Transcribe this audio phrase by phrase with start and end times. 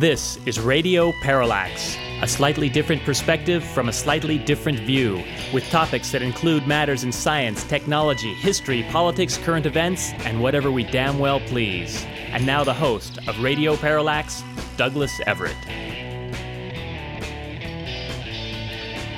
[0.00, 5.22] This is Radio Parallax, a slightly different perspective from a slightly different view,
[5.52, 10.84] with topics that include matters in science, technology, history, politics, current events, and whatever we
[10.84, 12.02] damn well please.
[12.30, 14.42] And now the host of Radio Parallax,
[14.78, 15.54] Douglas Everett.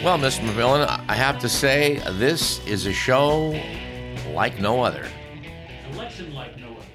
[0.03, 0.41] Well, Mr.
[0.41, 3.57] McMillan, I have to say, this is a show
[4.33, 5.07] like no other.
[5.93, 6.87] Election like no other.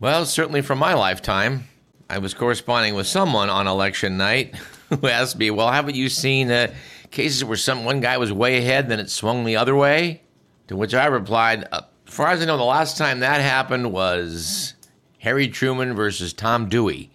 [0.00, 1.66] Well, certainly from my lifetime.
[2.10, 4.56] I was corresponding with someone on election night
[4.88, 6.72] who asked me, "Well, haven't you seen uh,
[7.12, 10.22] cases where some one guy was way ahead, then it swung the other way?"
[10.66, 13.92] To which I replied, uh, "As far as I know, the last time that happened
[13.92, 14.74] was
[15.20, 17.12] Harry Truman versus Tom Dewey."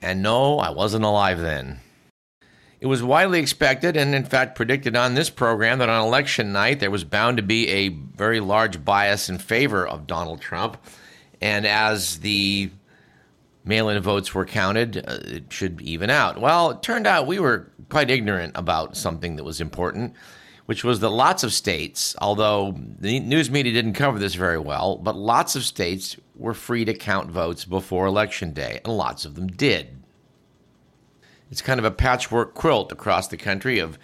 [0.00, 1.80] And no, I wasn't alive then.
[2.80, 6.78] It was widely expected and, in fact, predicted on this program that on election night
[6.78, 10.76] there was bound to be a very large bias in favor of Donald Trump.
[11.40, 12.70] And as the
[13.64, 16.40] mail in votes were counted, uh, it should even out.
[16.40, 20.14] Well, it turned out we were quite ignorant about something that was important,
[20.66, 24.96] which was that lots of states, although the news media didn't cover this very well,
[24.96, 29.34] but lots of states were free to count votes before election day, and lots of
[29.34, 29.98] them did.
[31.50, 33.98] It's kind of a patchwork quilt across the country of,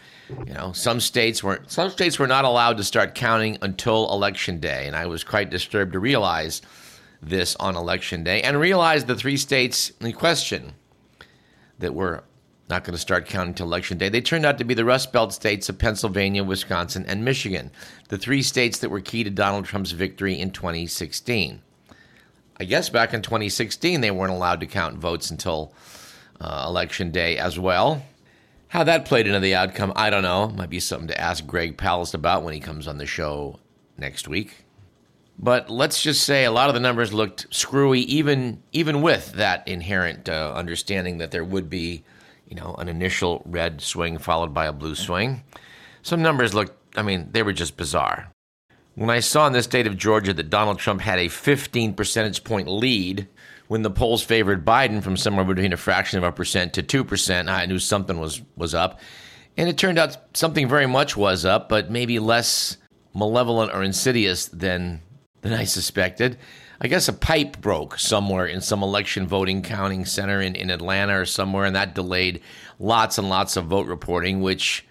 [0.46, 4.60] you know, some states were some states were not allowed to start counting until election
[4.60, 6.60] day, and I was quite disturbed to realize
[7.20, 10.74] this on election day and realize the three states in question
[11.78, 12.24] that were
[12.68, 14.08] not going to start counting until election day.
[14.08, 17.70] They turned out to be the Rust Belt states of Pennsylvania, Wisconsin, and Michigan,
[18.08, 21.62] the three states that were key to Donald Trump's victory in 2016.
[22.60, 25.72] I guess back in 2016, they weren't allowed to count votes until
[26.40, 28.02] uh, election day as well.
[28.68, 30.48] How that played into the outcome, I don't know.
[30.48, 33.60] Might be something to ask Greg Palast about when he comes on the show
[33.96, 34.64] next week.
[35.38, 39.66] But let's just say a lot of the numbers looked screwy, even even with that
[39.68, 42.02] inherent uh, understanding that there would be,
[42.48, 45.44] you know, an initial red swing followed by a blue swing.
[46.02, 48.32] Some numbers looked, I mean, they were just bizarre.
[48.96, 52.42] When I saw in the state of Georgia that Donald Trump had a 15 percentage
[52.42, 53.28] point lead
[53.68, 57.48] when the polls favored Biden from somewhere between a fraction of a percent to 2%,
[57.48, 58.98] I knew something was, was up.
[59.56, 62.78] And it turned out something very much was up, but maybe less
[63.14, 65.02] malevolent or insidious than,
[65.42, 66.38] than I suspected.
[66.80, 71.20] I guess a pipe broke somewhere in some election voting counting center in, in Atlanta
[71.20, 72.40] or somewhere, and that delayed
[72.78, 74.86] lots and lots of vote reporting, which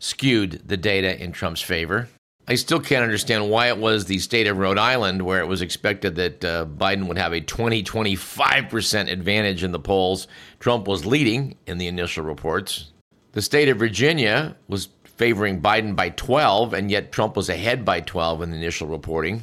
[0.00, 2.08] skewed the data in Trump's favor.
[2.50, 5.60] I still can't understand why it was the state of Rhode Island where it was
[5.60, 10.26] expected that uh, Biden would have a 20 25% advantage in the polls.
[10.58, 12.90] Trump was leading in the initial reports.
[13.32, 18.00] The state of Virginia was favoring Biden by 12, and yet Trump was ahead by
[18.00, 19.42] 12 in the initial reporting.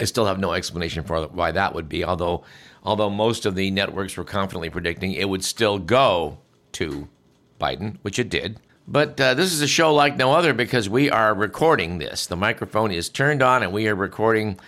[0.00, 2.42] I still have no explanation for why that would be, although,
[2.82, 6.38] although most of the networks were confidently predicting it would still go
[6.72, 7.08] to
[7.60, 8.58] Biden, which it did.
[8.88, 12.26] But uh, this is a show like no other because we are recording this.
[12.26, 14.58] The microphone is turned on and we are recording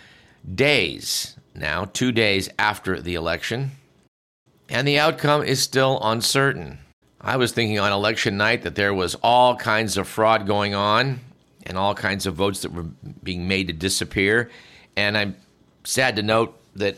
[0.55, 3.73] days now, two days after the election.
[4.69, 6.79] And the outcome is still uncertain.
[7.21, 11.21] I was thinking on election night that there was all kinds of fraud going on
[11.65, 12.87] and all kinds of votes that were
[13.23, 14.51] being made to disappear.
[14.97, 15.37] And I'm
[15.85, 16.97] sad to note that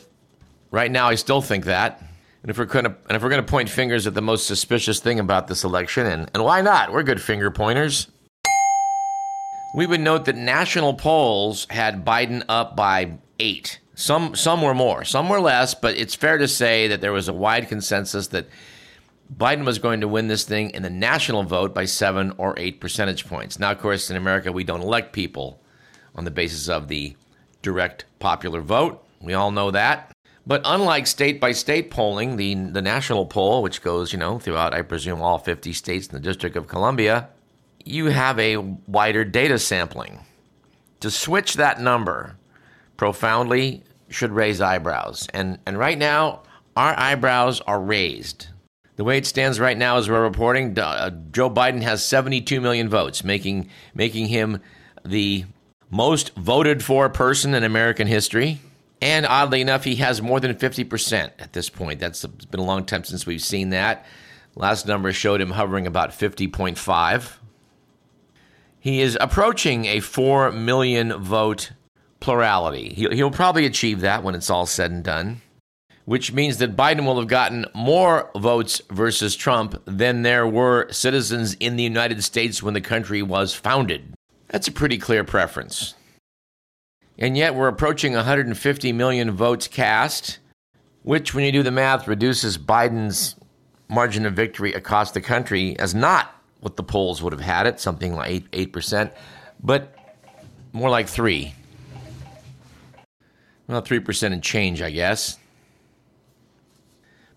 [0.71, 2.03] right now I still think that.
[2.43, 5.00] And if we're going to and if we're to point fingers at the most suspicious
[5.00, 6.93] thing about this election, and, and why not?
[6.93, 8.09] We're good finger pointers.
[9.75, 13.81] We would note that national polls had Biden up by eight.
[13.94, 17.28] Some some were more, some were less, but it's fair to say that there was
[17.28, 18.47] a wide consensus that
[19.34, 22.78] Biden was going to win this thing in the national vote by seven or eight
[22.81, 23.59] percentage points.
[23.59, 25.61] Now, of course, in America, we don't elect people
[26.15, 27.16] on the basis of the
[27.65, 29.05] direct popular vote.
[29.21, 30.13] We all know that.
[30.47, 34.75] But unlike state by state polling, the, the national poll, which goes, you know, throughout,
[34.75, 37.31] I presume, all 50 states in the District of Columbia,
[37.85, 40.21] you have a wider data sampling.
[41.00, 42.37] To switch that number
[42.97, 45.27] profoundly should raise eyebrows.
[45.33, 46.43] And, and right now,
[46.77, 48.49] our eyebrows are raised.
[48.97, 52.88] The way it stands right now, as we're reporting, uh, Joe Biden has 72 million
[52.88, 54.61] votes, making, making him
[55.05, 55.47] the
[55.91, 58.61] most voted for person in American history.
[59.01, 62.01] And oddly enough, he has more than 50% at this point.
[62.01, 64.07] That's been a long time since we've seen that.
[64.57, 67.33] Last number showed him hovering about 50.5.
[68.79, 71.73] He is approaching a 4 million vote
[72.21, 72.95] plurality.
[72.95, 75.43] He'll probably achieve that when it's all said and done,
[76.05, 81.55] which means that Biden will have gotten more votes versus Trump than there were citizens
[81.55, 84.15] in the United States when the country was founded.
[84.55, 85.95] That's a pretty clear preference.
[87.19, 90.39] And yet we're approaching 150 million votes cast.
[91.03, 93.35] which, when you do the math, reduces Biden's
[93.89, 97.81] margin of victory across the country as not what the polls would have had it,
[97.81, 99.12] something like 8, 8%,
[99.61, 99.93] but
[100.73, 101.53] more like 3.
[103.67, 105.37] Well, 3% and change, I guess.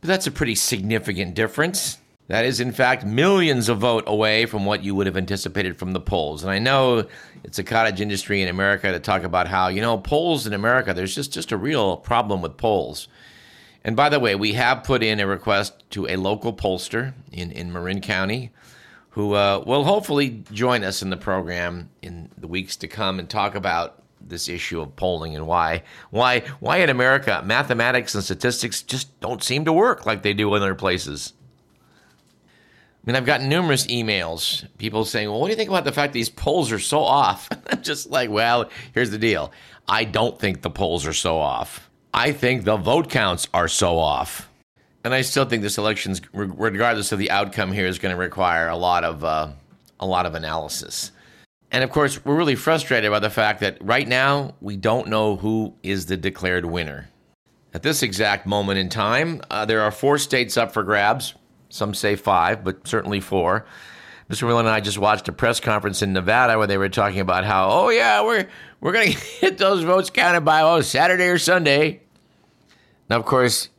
[0.01, 1.97] But that's a pretty significant difference.
[2.27, 5.93] That is, in fact, millions of vote away from what you would have anticipated from
[5.93, 6.43] the polls.
[6.43, 7.07] And I know
[7.43, 10.93] it's a cottage industry in America to talk about how, you know, polls in America,
[10.93, 13.07] there's just, just a real problem with polls.
[13.83, 17.51] And by the way, we have put in a request to a local pollster in,
[17.51, 18.51] in Marin County
[19.17, 23.27] who uh, will hopefully join us in the program in the weeks to come and
[23.27, 25.81] talk about this issue of polling and why
[26.11, 30.53] why why in America mathematics and statistics just don't seem to work like they do
[30.53, 31.33] in other places.
[33.07, 35.93] I mean, I've gotten numerous emails, people saying, "Well, what do you think about the
[35.93, 39.53] fact these polls are so off?" I'm just like, "Well, here's the deal.
[39.87, 41.89] I don't think the polls are so off.
[42.13, 44.49] I think the vote counts are so off."
[45.05, 48.67] And I still think this election, regardless of the outcome here, is going to require
[48.67, 49.51] a lot of uh,
[50.01, 51.13] a lot of analysis.
[51.71, 55.37] And of course, we're really frustrated by the fact that right now we don't know
[55.37, 57.07] who is the declared winner.
[57.73, 61.35] At this exact moment in time, uh, there are four states up for grabs.
[61.69, 63.65] Some say five, but certainly four.
[64.29, 64.43] Mr.
[64.43, 67.45] Whelan and I just watched a press conference in Nevada where they were talking about
[67.45, 68.47] how, oh yeah, we're
[68.81, 72.01] we're going to get those votes counted by oh Saturday or Sunday.
[73.09, 73.69] Now, of course,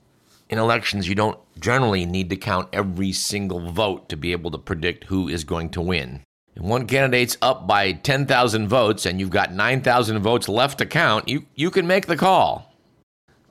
[0.49, 4.59] in elections, you don't generally need to count every single vote to be able to
[4.59, 6.23] predict who is going to win.
[6.55, 11.29] If one candidate's up by 10,000 votes and you've got 9,000 votes left to count,
[11.29, 12.68] you, you can make the call.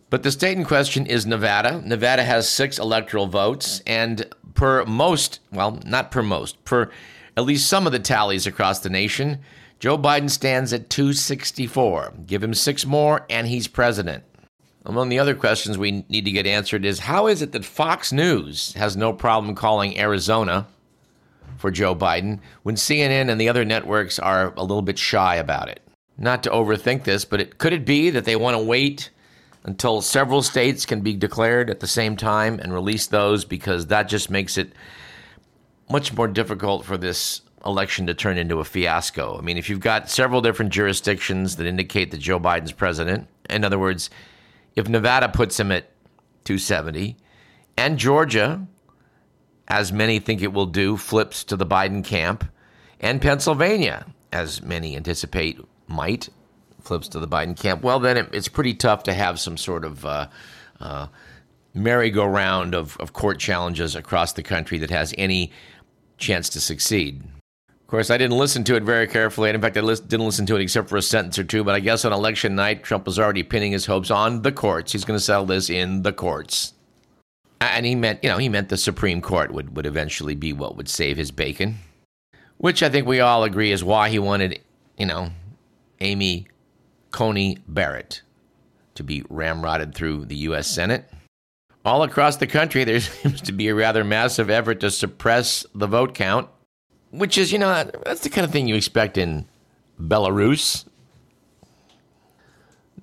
[0.10, 1.82] But the state in question is Nevada.
[1.86, 6.90] Nevada has six electoral votes, and per most, well, not per most, per
[7.36, 9.40] at least some of the tallies across the nation,
[9.80, 12.14] Joe Biden stands at 264.
[12.26, 14.24] Give him six more, and he's president.
[14.86, 18.14] Among the other questions we need to get answered is how is it that Fox
[18.14, 20.66] News has no problem calling Arizona
[21.58, 25.68] for Joe Biden when CNN and the other networks are a little bit shy about
[25.68, 25.82] it?
[26.18, 29.12] Not to overthink this, but it, could it be that they want to wait
[29.68, 34.08] until several states can be declared at the same time and release those because that
[34.08, 34.72] just makes it
[35.90, 39.38] much more difficult for this election to turn into a fiasco?
[39.38, 43.66] I mean, if you've got several different jurisdictions that indicate that Joe Biden's president, in
[43.66, 44.10] other words,
[44.78, 45.92] if Nevada puts him at
[46.46, 47.18] 270
[47.76, 48.66] and Georgia,
[49.68, 52.50] as many think it will do, flips to the Biden camp,
[53.02, 56.30] and Pennsylvania, as many anticipate might,
[56.88, 59.86] flips to the Biden camp, well, then it, it's pretty tough to have some sort
[59.86, 60.28] of uh,
[60.80, 61.08] uh,
[61.74, 65.52] merry-go-round of, of court challenges across the country that has any
[66.18, 67.24] chance to succeed.
[67.70, 69.50] Of course, I didn't listen to it very carefully.
[69.50, 71.64] And In fact, I didn't listen to it except for a sentence or two.
[71.64, 74.92] But I guess on election night, Trump was already pinning his hopes on the courts.
[74.92, 76.74] He's going to settle this in the courts.
[77.62, 80.76] And he meant, you know, he meant the Supreme Court would, would eventually be what
[80.76, 81.78] would save his bacon,
[82.58, 84.60] which I think we all agree is why he wanted,
[84.98, 85.30] you know,
[86.02, 86.48] Amy
[87.12, 88.22] Coney Barrett
[88.96, 90.68] to be ramrodded through the U.S.
[90.68, 91.10] Senate.
[91.86, 95.88] All across the country, there seems to be a rather massive effort to suppress the
[95.88, 96.50] vote count
[97.12, 99.46] which is, you know, that's the kind of thing you expect in
[100.00, 100.86] Belarus.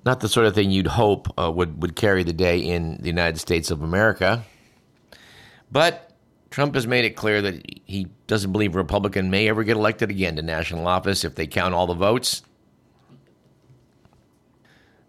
[0.05, 3.07] Not the sort of thing you'd hope uh, would, would carry the day in the
[3.07, 4.43] United States of America.
[5.71, 6.11] But
[6.51, 10.11] Trump has made it clear that he doesn't believe a Republican may ever get elected
[10.11, 12.43] again to national office if they count all the votes.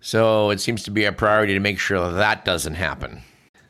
[0.00, 3.22] So it seems to be a priority to make sure that, doesn't happen.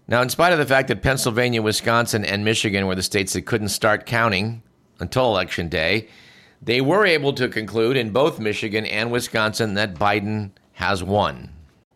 [0.08, 3.42] Now, in spite of the fact that Pennsylvania, Wisconsin, and Michigan were the states that
[3.42, 4.62] couldn't start counting
[5.00, 6.08] until Election Day,
[6.62, 11.50] they were able to conclude in both Michigan and Wisconsin that Biden has won.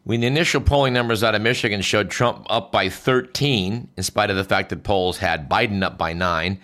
[0.05, 4.31] When the initial polling numbers out of Michigan showed Trump up by 13, in spite
[4.31, 6.59] of the fact that polls had Biden up by 9,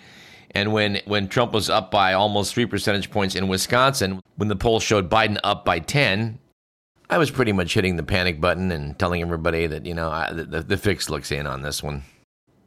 [0.51, 4.55] and when, when Trump was up by almost 3 percentage points in Wisconsin, when the
[4.55, 6.39] polls showed Biden up by 10,
[7.09, 10.31] I was pretty much hitting the panic button and telling everybody that, you know, I,
[10.33, 12.03] the, the fix looks in on this one.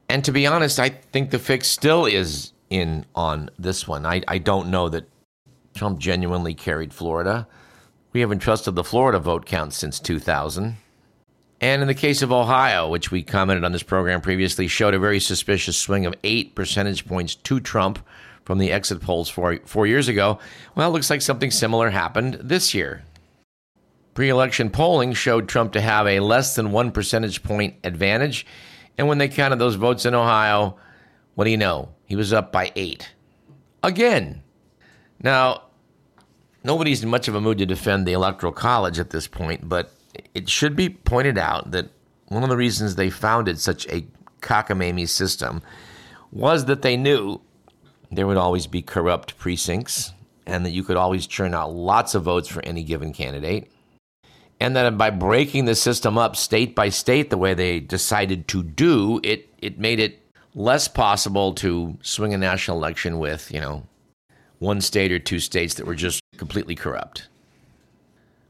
[0.09, 4.07] And to be honest, I think the fix still is in on this one.
[4.07, 5.09] I, I don't know that
[5.75, 7.47] Trump genuinely carried Florida.
[8.13, 10.77] We haven't trusted the Florida vote count since 2000.
[11.61, 14.99] And in the case of Ohio, which we commented on this program previously, showed a
[14.99, 17.99] very suspicious swing of eight percentage points to Trump
[18.47, 20.39] from the exit polls four, four years ago.
[20.75, 23.05] Well, it looks like something similar happened this year.
[24.15, 28.47] Pre election polling showed Trump to have a less than one percentage point advantage.
[28.99, 30.77] And when they counted those votes in Ohio,
[31.35, 31.91] what do you know?
[32.05, 33.13] He was up by eight.
[33.83, 34.43] Again.
[35.23, 35.65] Now,
[36.65, 39.93] nobody's in much of a mood to defend the Electoral College at this point, but
[40.35, 41.89] it should be pointed out that
[42.29, 44.07] one of the reasons they founded such a
[44.41, 45.63] cockamamie system
[46.33, 47.41] was that they knew
[48.11, 50.13] there would always be corrupt precincts
[50.47, 53.71] and that you could always churn out lots of votes for any given candidate.
[54.61, 58.63] And that by breaking the system up state by state the way they decided to
[58.63, 60.21] do, it, it made it
[60.55, 63.85] less possible to swing a national election with, you know,
[64.59, 67.29] one state or two states that were just completely corrupt.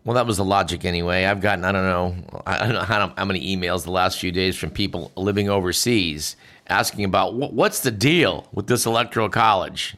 [0.04, 1.26] Well, that was the logic anyway.
[1.26, 4.32] I've gotten, I don't know, I don't know how, how many emails the last few
[4.32, 6.36] days from people living overseas
[6.68, 9.96] asking about what's the deal with this electoral college?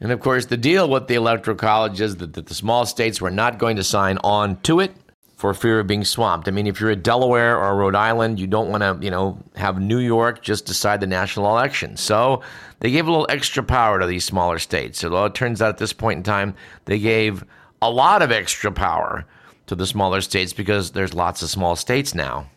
[0.00, 3.20] And of course, the deal with the electoral college is that, that the small states
[3.20, 4.94] were not going to sign on to it
[5.36, 6.48] for fear of being swamped.
[6.48, 9.38] I mean, if you're a Delaware or Rhode Island, you don't want to, you know,
[9.54, 11.96] have New York just decide the national election.
[11.98, 12.42] So
[12.80, 14.98] they gave a little extra power to these smaller states.
[14.98, 16.54] So it turns out at this point in time,
[16.86, 17.44] they gave
[17.82, 19.26] a lot of extra power
[19.66, 22.48] to the smaller states because there's lots of small states now.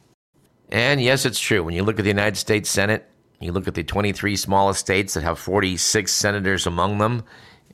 [0.69, 1.63] And yes, it's true.
[1.63, 3.09] When you look at the United States Senate,
[3.41, 7.24] you look at the 23 smallest states that have 46 senators among them,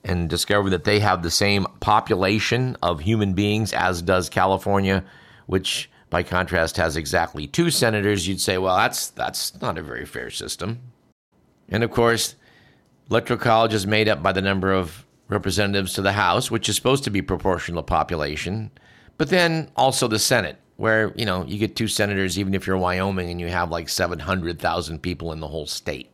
[0.05, 5.03] and discover that they have the same population of human beings as does California,
[5.47, 10.05] which by contrast has exactly two senators, you'd say, well, that's that's not a very
[10.05, 10.79] fair system.
[11.67, 12.35] And of course,
[13.09, 16.75] electoral college is made up by the number of representatives to the House, which is
[16.75, 18.69] supposed to be proportional to population,
[19.17, 22.77] but then also the Senate, where you know you get two senators even if you're
[22.77, 26.11] Wyoming and you have like 700,000 people in the whole state.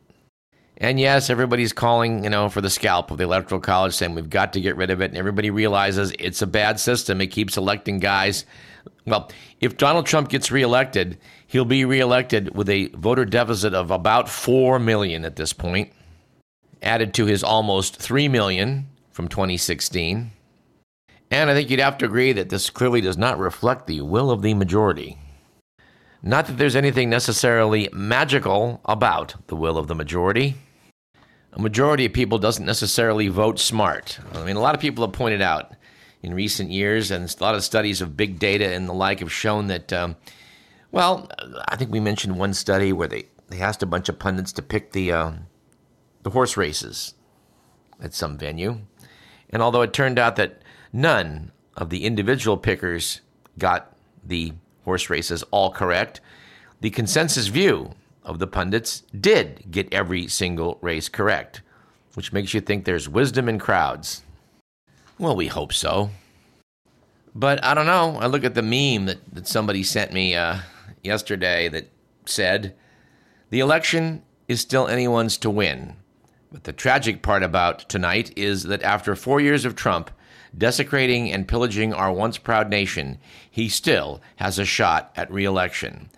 [0.78, 4.30] And yes, everybody's calling, you know, for the scalp of the electoral college saying we've
[4.30, 5.12] got to get rid of it.
[5.12, 7.22] And everybody realizes it's a bad system.
[7.22, 8.46] It keeps electing guys.
[9.06, 14.28] Well, if Donald Trump gets reelected, he'll be reelected with a voter deficit of about
[14.28, 15.92] 4 million at this point,
[16.82, 20.32] added to his almost 3 million from 2016.
[21.30, 24.32] And I think you'd have to agree that this clearly does not reflect the will
[24.32, 25.18] of the majority.
[26.24, 30.56] Not that there's anything necessarily magical about the will of the majority
[31.54, 34.20] a majority of people doesn't necessarily vote smart.
[34.34, 35.74] I mean, a lot of people have pointed out
[36.22, 39.32] in recent years, and a lot of studies of big data and the like have
[39.32, 40.16] shown that, um,
[40.92, 41.30] well,
[41.68, 44.62] I think we mentioned one study where they, they asked a bunch of pundits to
[44.62, 45.32] pick the, uh,
[46.24, 47.16] the horse races
[48.02, 48.82] at some venue.
[49.50, 50.62] And although it turned out that
[50.94, 53.22] none of the individual pickers
[53.58, 54.54] got the
[54.86, 56.22] horse races all correct,
[56.82, 57.92] the consensus view
[58.24, 61.62] of the pundits did get every single race correct,
[62.16, 64.24] which makes you think there's wisdom in crowds.
[65.18, 66.10] Well, we hope so.
[67.34, 68.18] But I don't know.
[68.20, 70.58] I look at the meme that, that somebody sent me uh,
[71.04, 71.90] yesterday that
[72.26, 72.76] said,
[73.50, 75.96] The election is still anyone's to win.
[76.52, 80.12] But the tragic part about tonight is that after four years of Trump
[80.58, 83.18] desecrating and pillaging our once proud nation,
[83.50, 86.10] he still has a shot at re election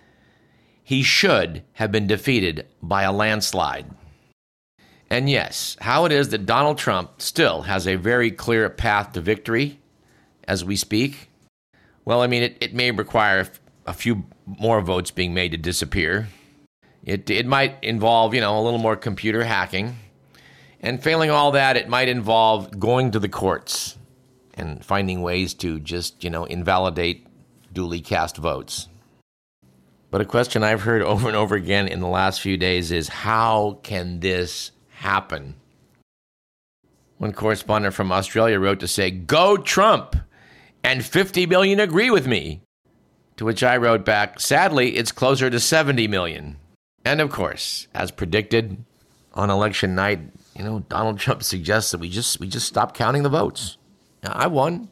[0.84, 3.86] he should have been defeated by a landslide.
[5.10, 9.22] And yes, how it is that Donald Trump still has a very clear path to
[9.22, 9.80] victory
[10.48, 11.30] as we speak.
[12.04, 13.48] Well, I mean, it, it may require
[13.86, 16.28] a few more votes being made to disappear.
[17.06, 19.96] It, it might involve, you know, a little more computer hacking.
[20.82, 23.98] And failing all that, it might involve going to the courts
[24.56, 27.28] and finding ways to just, you know, invalidate
[27.72, 28.88] duly cast votes.
[30.12, 33.10] But a question I've heard over and over again in the last few days is
[33.10, 35.56] how can this happen?
[37.18, 40.16] One correspondent from Australia wrote to say, Go Trump!
[40.84, 42.62] And 50 million agree with me.
[43.38, 46.58] To which I wrote back, Sadly, it's closer to 70 million.
[47.06, 48.84] And of course, as predicted
[49.34, 50.20] on election night,
[50.56, 53.78] you know, Donald Trump suggests that we just we just stop counting the votes.
[54.24, 54.90] Now, I won.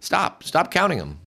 [0.00, 0.44] Stop.
[0.44, 1.20] Stop counting them.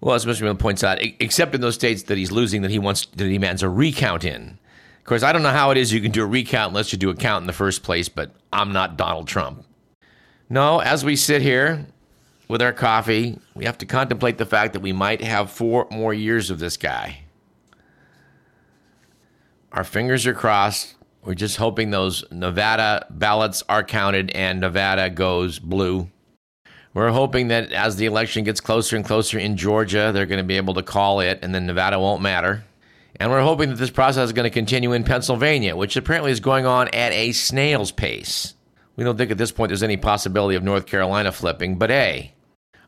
[0.00, 0.42] Well, as Mr.
[0.42, 3.34] Miller points out, except in those states that he's losing that he wants that he
[3.34, 4.58] demands a recount in.
[4.98, 6.98] Of course, I don't know how it is you can do a recount unless you
[6.98, 9.64] do a count in the first place, but I'm not Donald Trump.
[10.48, 11.86] No, as we sit here
[12.48, 16.12] with our coffee, we have to contemplate the fact that we might have four more
[16.12, 17.22] years of this guy.
[19.72, 20.94] Our fingers are crossed.
[21.24, 26.10] We're just hoping those Nevada ballots are counted and Nevada goes blue.
[26.94, 30.44] We're hoping that as the election gets closer and closer in Georgia, they're going to
[30.44, 32.64] be able to call it, and then Nevada won't matter.
[33.16, 36.40] And we're hoping that this process is going to continue in Pennsylvania, which apparently is
[36.40, 38.54] going on at a snail's pace.
[38.96, 42.34] We don't think at this point there's any possibility of North Carolina flipping, but hey,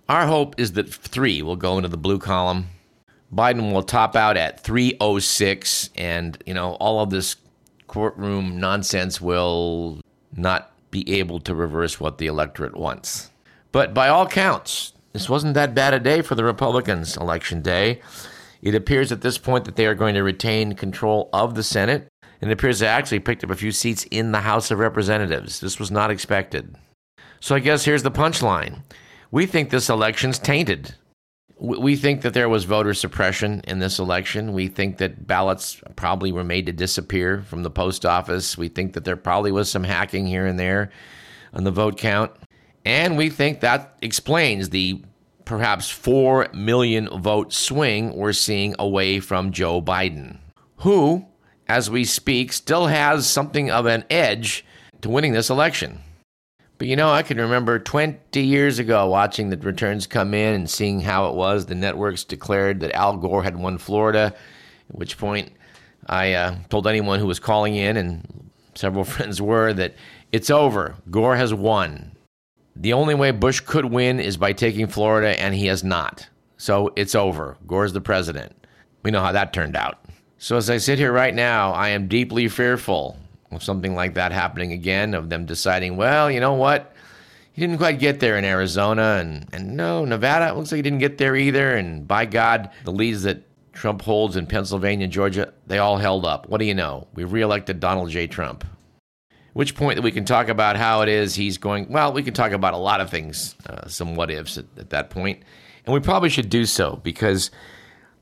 [0.08, 2.66] our hope is that three will go into the blue column.
[3.32, 7.36] Biden will top out at 306, and you know all of this
[7.86, 10.00] courtroom nonsense will
[10.36, 13.30] not be able to reverse what the electorate wants.
[13.74, 18.00] But by all counts, this wasn't that bad a day for the Republicans election day.
[18.62, 22.06] It appears at this point that they are going to retain control of the Senate,
[22.40, 25.58] and it appears they actually picked up a few seats in the House of Representatives.
[25.58, 26.76] This was not expected.
[27.40, 28.82] So I guess here's the punchline
[29.32, 30.94] we think this election's tainted.
[31.58, 34.52] We think that there was voter suppression in this election.
[34.52, 38.56] We think that ballots probably were made to disappear from the post office.
[38.56, 40.92] We think that there probably was some hacking here and there
[41.52, 42.30] on the vote count.
[42.84, 45.02] And we think that explains the
[45.44, 50.38] perhaps 4 million vote swing we're seeing away from Joe Biden,
[50.78, 51.26] who,
[51.68, 54.64] as we speak, still has something of an edge
[55.00, 56.00] to winning this election.
[56.76, 60.68] But you know, I can remember 20 years ago watching the returns come in and
[60.68, 61.66] seeing how it was.
[61.66, 64.34] The networks declared that Al Gore had won Florida,
[64.90, 65.52] at which point
[66.06, 69.94] I uh, told anyone who was calling in, and several friends were, that
[70.32, 70.96] it's over.
[71.10, 72.13] Gore has won.
[72.76, 76.28] The only way Bush could win is by taking Florida, and he has not.
[76.56, 77.56] So it's over.
[77.66, 78.66] Gore's the president.
[79.02, 79.98] We know how that turned out.
[80.38, 83.16] So as I sit here right now, I am deeply fearful
[83.52, 86.94] of something like that happening again, of them deciding, well, you know what?
[87.52, 90.98] He didn't quite get there in Arizona, and, and no, Nevada, looks like he didn't
[90.98, 91.76] get there either.
[91.76, 96.26] And by God, the leads that Trump holds in Pennsylvania and Georgia, they all held
[96.26, 96.48] up.
[96.48, 97.06] What do you know?
[97.14, 98.26] We reelected Donald J.
[98.26, 98.64] Trump.
[99.54, 102.34] Which point that we can talk about how it is he's going, well, we can
[102.34, 105.42] talk about a lot of things, uh, some what ifs at, at that point.
[105.86, 107.50] And we probably should do so because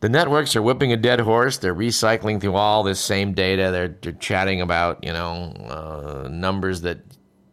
[0.01, 1.59] the networks are whipping a dead horse.
[1.59, 3.71] They're recycling through all this same data.
[3.71, 7.01] They're, they're chatting about, you know, uh, numbers that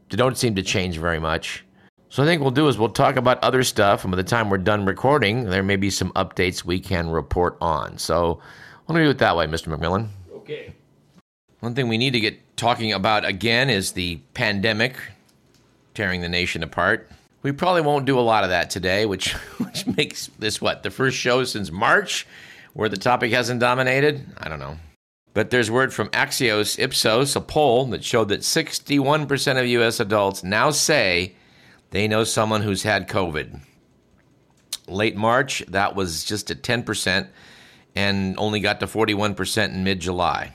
[0.09, 1.65] don't seem to change very much.
[2.09, 4.50] So I think we'll do is we'll talk about other stuff, and by the time
[4.50, 8.00] we're done recording, there may be some updates we can report on.
[8.00, 8.41] So
[8.93, 9.75] going to do it that way, Mr.
[9.75, 10.07] McMillan.
[10.33, 10.74] Okay.
[11.59, 14.95] One thing we need to get talking about again is the pandemic
[15.93, 17.10] tearing the nation apart.
[17.41, 20.91] We probably won't do a lot of that today, which which makes this what the
[20.91, 22.25] first show since March
[22.73, 24.25] where the topic hasn't dominated.
[24.38, 24.77] I don't know.
[25.34, 29.99] But there's word from Axios Ipsos, a poll that showed that 61% of U.S.
[29.99, 31.36] adults now say
[31.91, 33.62] they know someone who's had COVID.
[34.88, 37.27] Late March, that was just at 10%
[37.95, 40.53] and only got to 41% in mid July.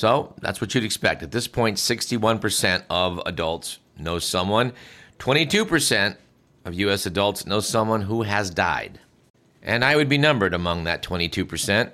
[0.00, 1.22] So that's what you'd expect.
[1.22, 4.72] At this point, 61% of adults know someone.
[5.18, 6.16] 22%
[6.64, 7.04] of U.S.
[7.04, 8.98] adults know someone who has died.
[9.62, 11.92] And I would be numbered among that 22%.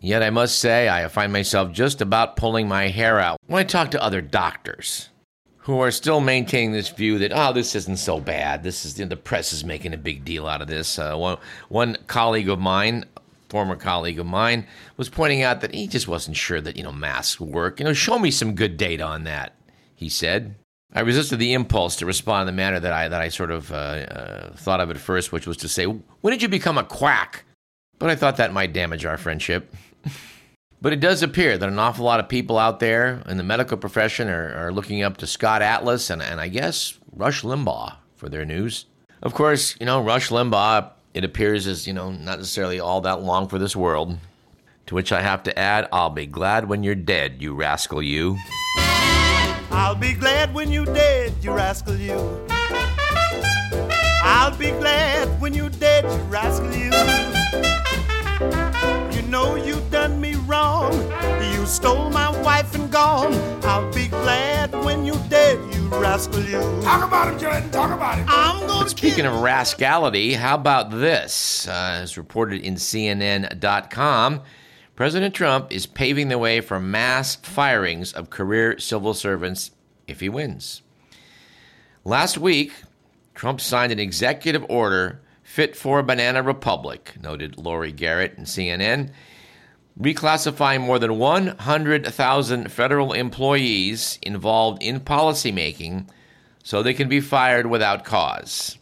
[0.00, 3.64] Yet I must say, I find myself just about pulling my hair out when I
[3.64, 5.10] talk to other doctors
[5.58, 8.64] who are still maintaining this view that, oh, this isn't so bad.
[8.64, 10.98] This is, the press is making a big deal out of this.
[10.98, 13.04] Uh, one, one colleague of mine,
[13.48, 16.92] former colleague of mine, was pointing out that he just wasn't sure that, you know,
[16.92, 17.78] masks work.
[17.78, 19.54] You know, show me some good data on that,
[19.94, 20.56] he said.
[20.92, 23.70] I resisted the impulse to respond in the manner that I that I sort of
[23.70, 26.84] uh, uh, thought of at first, which was to say, "When did you become a
[26.84, 27.44] quack?"
[27.98, 29.74] But I thought that might damage our friendship.
[30.80, 33.76] but it does appear that an awful lot of people out there in the medical
[33.76, 38.28] profession are, are looking up to Scott Atlas and, and I guess Rush Limbaugh for
[38.28, 38.86] their news.
[39.22, 40.92] Of course, you know Rush Limbaugh.
[41.16, 44.18] It appears is you know not necessarily all that long for this world.
[44.88, 48.36] To which I have to add, "I'll be glad when you're dead, you rascal, you."
[49.70, 52.18] I'll be glad when you're dead, you rascal you.
[54.22, 56.92] I'll be glad when you're dead, you rascal you.
[59.16, 60.92] You know you done me wrong.
[61.54, 63.32] You stole my wife and gone.
[63.64, 66.60] I'll be glad when you're dead, you rascal you.
[66.82, 67.70] Talk about him, Jordan.
[67.70, 68.26] Talk about him.
[68.28, 71.68] I'm gonna Speaking kill of rascality, how about this?
[71.68, 74.42] Uh, as reported in CNN.com,
[74.94, 79.70] President Trump is paving the way for mass firings of career civil servants
[80.06, 80.82] if he wins.
[82.04, 82.72] Last week,
[83.34, 89.10] Trump signed an executive order fit for a banana republic, noted Laurie Garrett in CNN,
[90.00, 96.08] reclassifying more than 100,000 federal employees involved in policymaking
[96.62, 98.78] so they can be fired without cause,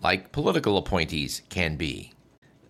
[0.00, 2.12] like political appointees can be.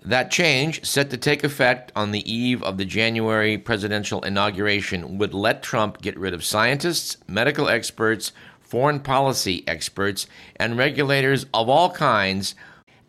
[0.05, 5.35] That change, set to take effect on the eve of the January presidential inauguration, would
[5.35, 11.91] let Trump get rid of scientists, medical experts, foreign policy experts, and regulators of all
[11.91, 12.55] kinds,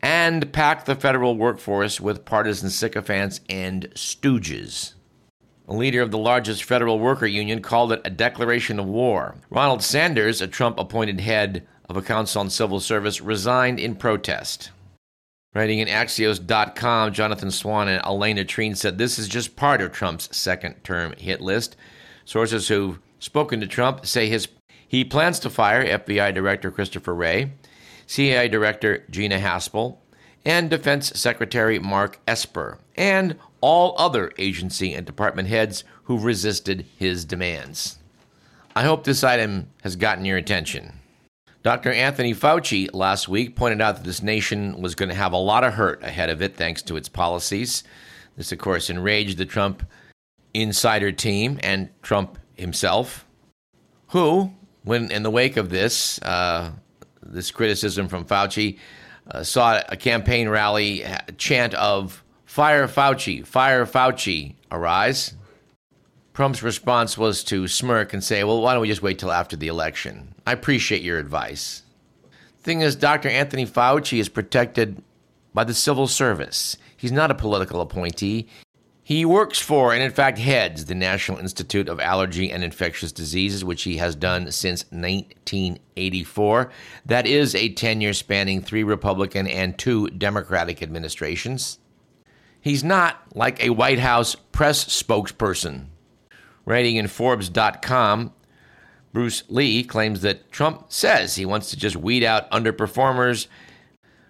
[0.08, 4.93] and pack the federal workforce with partisan sycophants and stooges.
[5.67, 9.36] A leader of the largest federal worker union called it a declaration of war.
[9.50, 14.72] Ronald Sanders, a Trump appointed head of a council on civil service, resigned in protest.
[15.54, 20.34] Writing in Axios.com, Jonathan Swan and Alayna Treene said this is just part of Trump's
[20.34, 21.76] second term hit list.
[22.24, 24.48] Sources who've spoken to Trump say his
[24.88, 27.52] he plans to fire FBI Director Christopher Wray,
[28.08, 29.98] CIA Director Gina Haspel,
[30.43, 37.26] and Defense Secretary Mark Esper, and all other agency and department heads who've resisted his
[37.26, 38.00] demands.
[38.76, 40.93] I hope this item has gotten your attention.
[41.63, 41.91] Dr.
[41.91, 45.65] Anthony Fauci last week pointed out that this nation was going to have a lot
[45.65, 47.84] of hurt ahead of it thanks to its policies.
[48.38, 49.86] This, of course, enraged the Trump
[50.54, 53.26] insider team and Trump himself,
[54.10, 56.72] who, when in the wake of this, uh,
[57.32, 58.78] this criticism from Fauci,
[59.30, 61.06] uh, saw a campaign rally
[61.38, 65.34] chant of "Fire Fauci, Fire Fauci" arise.
[66.34, 69.56] Trump's response was to smirk and say, "Well, why don't we just wait till after
[69.56, 71.84] the election?" I appreciate your advice.
[72.62, 73.30] Thing is, Dr.
[73.30, 75.02] Anthony Fauci is protected
[75.54, 76.78] by the civil service.
[76.96, 78.48] He's not a political appointee.
[79.08, 83.63] He works for and, in fact, heads the National Institute of Allergy and Infectious Diseases,
[83.63, 86.70] which he has done since 1984.
[87.06, 91.80] That is a tenure spanning three Republican and two Democratic administrations.
[92.60, 95.86] He's not like a White House press spokesperson.
[96.65, 98.34] Writing in Forbes.com,
[99.13, 103.48] Bruce Lee claims that Trump says he wants to just weed out underperformers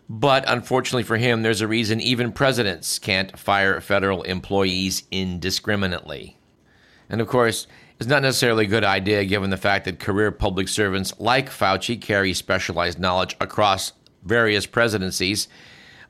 [0.09, 6.37] but unfortunately for him, there's a reason even presidents can't fire federal employees indiscriminately.
[7.09, 7.67] And of course,
[7.99, 11.99] it's not necessarily a good idea given the fact that career public servants like Fauci
[11.99, 13.93] carry specialized knowledge across
[14.23, 15.47] various presidencies.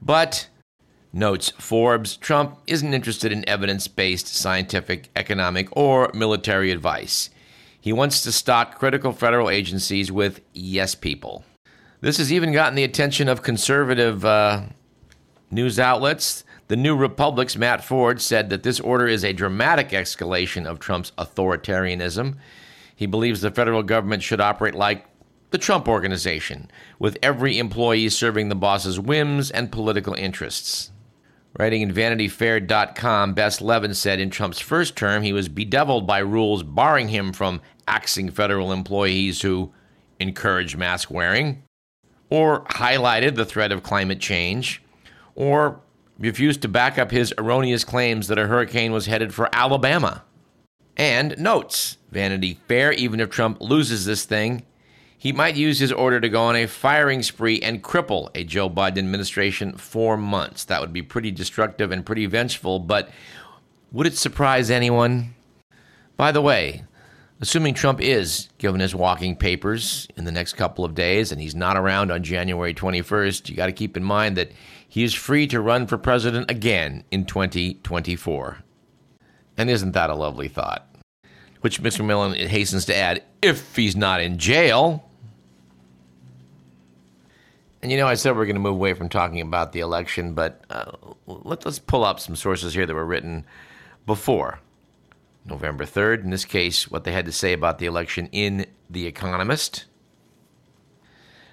[0.01, 0.47] But,
[1.13, 7.29] notes Forbes, Trump isn't interested in evidence based scientific, economic, or military advice.
[7.79, 11.45] He wants to stock critical federal agencies with yes people.
[11.99, 14.63] This has even gotten the attention of conservative uh,
[15.49, 16.43] news outlets.
[16.67, 21.11] The New Republic's Matt Ford said that this order is a dramatic escalation of Trump's
[21.17, 22.35] authoritarianism.
[22.95, 25.05] He believes the federal government should operate like
[25.49, 30.91] the Trump organization, with every employee serving the boss's whims and political interests.
[31.57, 36.61] Writing in VanityFair.com, Bess Levin said in Trump's first term he was bedeviled by rules
[36.61, 39.73] barring him from axing federal employees who
[40.19, 41.63] encourage mask wearing
[42.29, 44.81] or highlighted the threat of climate change,
[45.35, 45.79] or
[46.19, 50.23] refused to back up his erroneous claims that a hurricane was headed for Alabama.
[50.95, 54.65] And notes Vanity Fair, even if Trump loses this thing,
[55.19, 58.69] he might use his order to go on a firing spree and cripple a Joe
[58.69, 60.63] Biden administration for months.
[60.65, 63.09] That would be pretty destructive and pretty vengeful, but
[63.91, 65.33] would it surprise anyone?
[66.17, 66.83] By the way,
[67.39, 71.53] Assuming Trump is given his walking papers in the next couple of days and he's
[71.53, 74.51] not around on January 21st, you got to keep in mind that
[74.87, 78.57] he is free to run for president again in 2024.
[79.55, 80.87] And isn't that a lovely thought?
[81.61, 82.03] Which Mr.
[82.03, 85.07] Millen hastens to add, if he's not in jail.
[87.83, 90.33] And you know, I said we're going to move away from talking about the election,
[90.33, 90.91] but uh,
[91.27, 93.45] let, us pull up some sources here that were written
[94.07, 94.59] before
[95.47, 96.23] November 3rd.
[96.23, 99.85] In this case, what they had to say about the election in The Economist.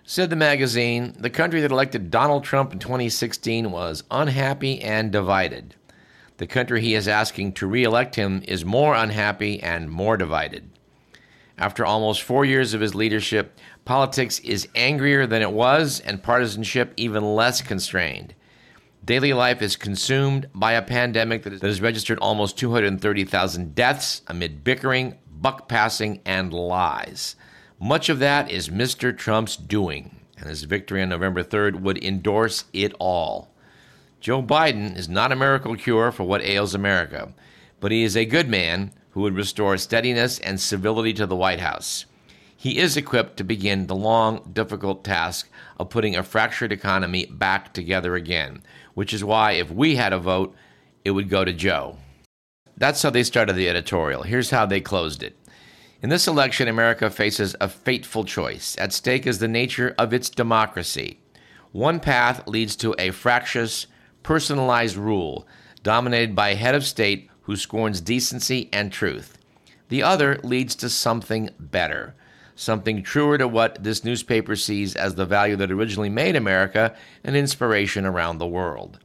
[0.02, 5.76] Said the magazine, the country that elected Donald Trump in 2016 was unhappy and divided.
[6.36, 10.68] The country he is asking to re elect him is more unhappy and more divided.
[11.56, 16.92] After almost four years of his leadership, politics is angrier than it was, and partisanship
[16.96, 18.34] even less constrained.
[19.04, 25.18] Daily life is consumed by a pandemic that has registered almost 230,000 deaths amid bickering,
[25.30, 27.36] buck passing, and lies.
[27.78, 29.14] Much of that is Mr.
[29.14, 33.50] Trump's doing, and his victory on November 3rd would endorse it all.
[34.20, 37.34] Joe Biden is not a miracle cure for what ails America,
[37.80, 41.60] but he is a good man who would restore steadiness and civility to the White
[41.60, 42.06] House.
[42.56, 47.74] He is equipped to begin the long, difficult task of putting a fractured economy back
[47.74, 48.62] together again,
[48.94, 50.54] which is why if we had a vote,
[51.04, 51.98] it would go to Joe.
[52.76, 54.22] That's how they started the editorial.
[54.22, 55.36] Here's how they closed it.
[56.02, 58.76] In this election, America faces a fateful choice.
[58.78, 61.20] At stake is the nature of its democracy.
[61.72, 63.86] One path leads to a fractious,
[64.22, 65.46] personalized rule
[65.82, 69.38] dominated by a head of state who scorns decency and truth.
[69.88, 72.14] The other leads to something better,
[72.54, 77.34] something truer to what this newspaper sees as the value that originally made America an
[77.34, 78.98] inspiration around the world.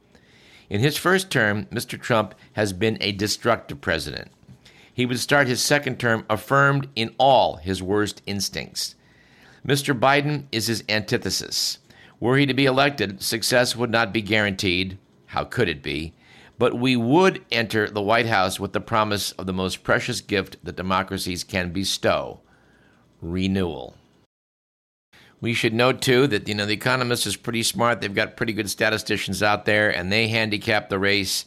[0.68, 2.00] In his first term, Mr.
[2.00, 4.30] Trump has been a destructive president.
[4.92, 8.94] He would start his second term affirmed in all his worst instincts.
[9.66, 9.98] Mr.
[9.98, 11.78] Biden is his antithesis.
[12.20, 14.98] Were he to be elected, success would not be guaranteed.
[15.26, 16.12] How could it be?
[16.58, 20.58] But we would enter the White House with the promise of the most precious gift
[20.62, 22.40] that democracies can bestow
[23.20, 23.94] renewal.
[25.40, 28.00] We should note too that you know the Economist is pretty smart.
[28.00, 31.46] They've got pretty good statisticians out there, and they handicap the race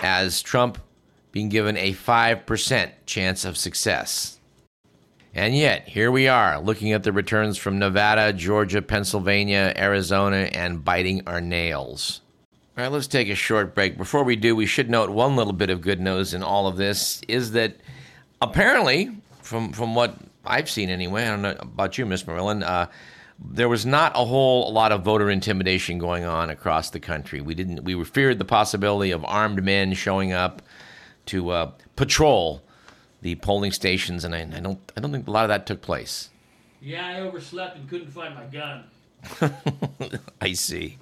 [0.00, 0.78] as Trump
[1.30, 4.38] being given a five percent chance of success.
[5.34, 10.84] And yet, here we are looking at the returns from Nevada, Georgia, Pennsylvania, Arizona, and
[10.84, 12.22] biting our nails.
[12.76, 13.96] All right, let's take a short break.
[13.96, 16.76] Before we do, we should note one little bit of good news in all of
[16.76, 17.76] this is that
[18.40, 20.16] apparently, from from what
[20.48, 22.86] I've seen anyway, I don't know about you, Miss Marilyn, uh,
[23.38, 27.40] there was not a whole lot of voter intimidation going on across the country.
[27.40, 27.84] We didn't.
[27.84, 30.62] We feared the possibility of armed men showing up
[31.26, 32.62] to uh, patrol
[33.20, 34.80] the polling stations, and I, I, don't.
[34.96, 36.30] I don't think a lot of that took place.
[36.80, 38.84] Yeah, I overslept and couldn't find my gun.
[40.40, 40.98] I see.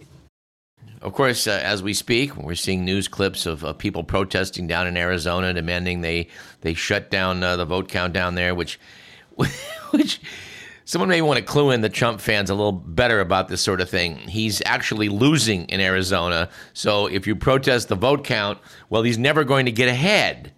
[1.03, 4.87] Of course, uh, as we speak, we're seeing news clips of uh, people protesting down
[4.87, 6.29] in Arizona, demanding they
[6.61, 8.79] they shut down uh, the vote count down there, which
[9.91, 10.21] which
[10.85, 13.81] someone may want to clue in the Trump fans a little better about this sort
[13.81, 14.17] of thing.
[14.17, 16.49] He's actually losing in Arizona.
[16.73, 20.53] So if you protest the vote count, well, he's never going to get ahead.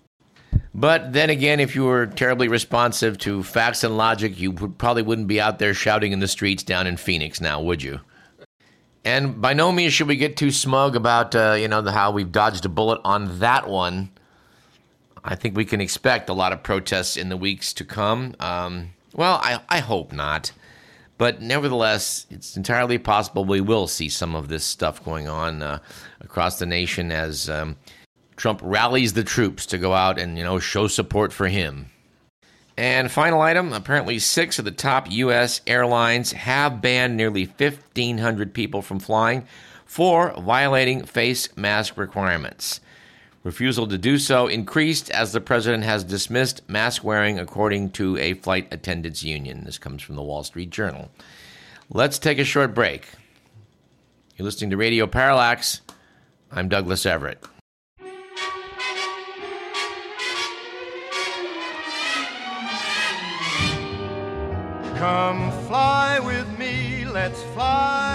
[0.75, 5.27] But then again, if you were terribly responsive to facts and logic, you probably wouldn't
[5.27, 8.01] be out there shouting in the streets down in Phoenix now, would you?
[9.05, 12.11] And by no means should we get too smug about, uh, you know, the, how
[12.11, 14.11] we've dodged a bullet on that one.
[15.25, 18.35] I think we can expect a lot of protests in the weeks to come.
[18.41, 20.53] Um, well, I, I hope not.
[21.19, 25.81] But nevertheless, it's entirely possible we will see some of this stuff going on uh,
[26.21, 27.77] across the nation as um,
[28.37, 31.87] Trump rallies the troops to go out and you know show support for him.
[32.77, 35.61] And final item: apparently, six of the top U.S.
[35.67, 39.45] airlines have banned nearly 1,500 people from flying
[39.85, 42.81] for violating face mask requirements.
[43.45, 48.35] Refusal to do so increased as the president has dismissed mask wearing, according to a
[48.35, 49.65] flight attendants union.
[49.65, 51.11] This comes from the Wall Street Journal.
[51.91, 53.07] Let's take a short break.
[54.37, 55.81] You're listening to Radio Parallax.
[56.51, 57.45] I'm Douglas Everett.
[64.97, 68.08] Come fly with me, let's fly,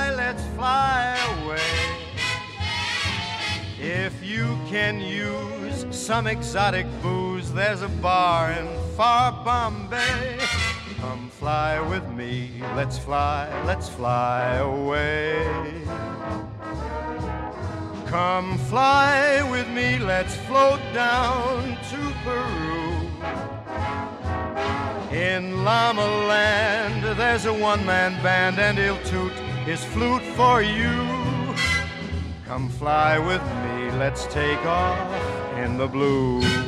[4.73, 10.39] can use some exotic booze, there's a bar in far Bombay.
[10.99, 15.45] Come fly with me, let's fly, let's fly away.
[18.07, 22.93] Come fly with me, let's float down to Peru.
[25.15, 29.33] In Llama Land, there's a one man band, and he'll toot
[29.67, 31.13] his flute for you.
[32.47, 36.62] Come fly with me, let's take off in the blue.